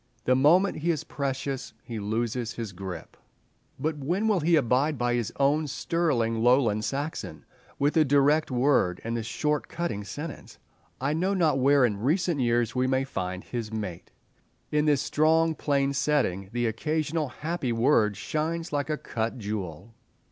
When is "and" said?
9.03-9.15